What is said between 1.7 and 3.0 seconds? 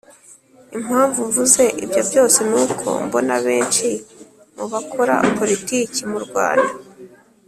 ibyo byose ni uko